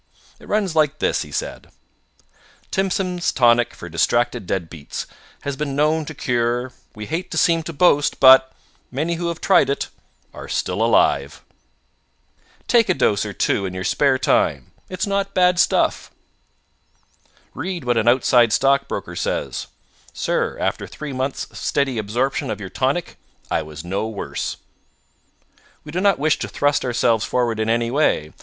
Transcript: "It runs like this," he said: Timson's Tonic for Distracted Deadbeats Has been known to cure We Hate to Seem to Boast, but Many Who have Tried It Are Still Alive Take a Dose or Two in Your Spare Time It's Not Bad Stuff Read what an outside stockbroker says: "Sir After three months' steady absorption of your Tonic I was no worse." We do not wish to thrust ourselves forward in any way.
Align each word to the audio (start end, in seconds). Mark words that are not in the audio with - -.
"It 0.39 0.47
runs 0.47 0.75
like 0.75 0.97
this," 0.97 1.21
he 1.21 1.31
said: 1.31 1.69
Timson's 2.71 3.31
Tonic 3.31 3.75
for 3.75 3.87
Distracted 3.87 4.47
Deadbeats 4.47 5.05
Has 5.41 5.55
been 5.55 5.75
known 5.75 6.05
to 6.05 6.15
cure 6.15 6.71
We 6.95 7.05
Hate 7.05 7.29
to 7.29 7.37
Seem 7.37 7.61
to 7.61 7.71
Boast, 7.71 8.19
but 8.19 8.51
Many 8.89 9.13
Who 9.17 9.27
have 9.27 9.39
Tried 9.39 9.69
It 9.69 9.89
Are 10.33 10.47
Still 10.47 10.81
Alive 10.81 11.43
Take 12.67 12.89
a 12.89 12.95
Dose 12.95 13.25
or 13.27 13.33
Two 13.33 13.67
in 13.67 13.75
Your 13.75 13.83
Spare 13.83 14.17
Time 14.17 14.71
It's 14.89 15.05
Not 15.05 15.35
Bad 15.35 15.59
Stuff 15.59 16.09
Read 17.53 17.83
what 17.83 17.95
an 17.95 18.07
outside 18.07 18.51
stockbroker 18.51 19.15
says: 19.15 19.67
"Sir 20.13 20.57
After 20.57 20.87
three 20.87 21.13
months' 21.13 21.45
steady 21.55 21.99
absorption 21.99 22.49
of 22.49 22.59
your 22.59 22.69
Tonic 22.69 23.17
I 23.51 23.61
was 23.61 23.85
no 23.85 24.07
worse." 24.07 24.57
We 25.83 25.91
do 25.91 26.01
not 26.01 26.17
wish 26.17 26.39
to 26.39 26.47
thrust 26.47 26.83
ourselves 26.83 27.23
forward 27.23 27.59
in 27.59 27.69
any 27.69 27.91
way. 27.91 28.33